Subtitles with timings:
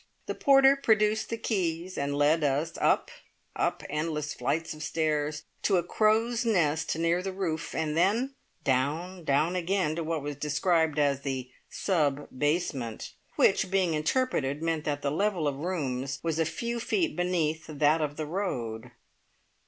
[0.25, 3.11] The porter produced the keys and led us up,
[3.55, 8.33] up, endless flights of stairs to a crow's nest near the roof, and then
[8.63, 14.85] down, down again to what was described as the "sub basement," which, being interpreted, meant
[14.85, 18.89] that the level of the rooms was a few feet beneath that of the road.